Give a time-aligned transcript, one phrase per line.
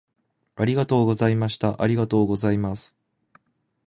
[0.55, 1.79] ありがとうございました。
[1.79, 2.95] ありがとうございます。